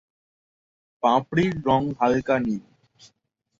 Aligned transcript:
পাপড়ির 1.03 1.53
রঙ 1.67 1.83
হালকা 1.99 2.35
নীল। 2.45 2.63